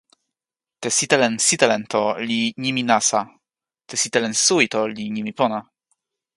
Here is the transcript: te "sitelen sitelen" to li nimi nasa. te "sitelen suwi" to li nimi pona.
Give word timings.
te 0.83 0.89
"sitelen 0.97 1.35
sitelen" 1.47 1.83
to 1.93 2.01
li 2.31 2.39
nimi 2.65 2.83
nasa. 2.91 3.21
te 3.87 3.93
"sitelen 4.03 4.35
suwi" 4.45 4.65
to 4.73 4.79
li 4.95 5.05
nimi 5.15 5.31
pona. 5.39 5.59